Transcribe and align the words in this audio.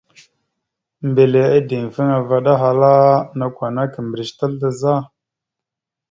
Mbile 1.07 1.41
ideŋfaŋa 1.57 2.17
vaɗ 2.29 2.45
ahala: 2.53 2.93
«Nakw 3.37 3.59
ana 3.65 3.83
kimbirec 3.93 4.29
tal 4.37 4.53
daa 4.61 4.75
za?». 4.79 4.93